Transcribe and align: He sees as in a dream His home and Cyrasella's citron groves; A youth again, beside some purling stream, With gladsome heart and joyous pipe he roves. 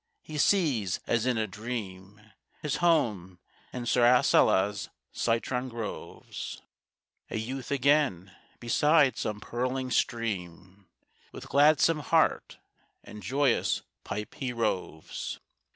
He 0.23 0.39
sees 0.39 0.99
as 1.05 1.27
in 1.27 1.37
a 1.37 1.45
dream 1.45 2.19
His 2.63 2.77
home 2.77 3.37
and 3.71 3.85
Cyrasella's 3.87 4.89
citron 5.11 5.69
groves; 5.69 6.63
A 7.29 7.37
youth 7.37 7.69
again, 7.69 8.35
beside 8.59 9.15
some 9.15 9.39
purling 9.39 9.91
stream, 9.91 10.87
With 11.31 11.49
gladsome 11.49 11.99
heart 11.99 12.57
and 13.03 13.21
joyous 13.21 13.83
pipe 14.03 14.33
he 14.33 14.51
roves. 14.51 15.39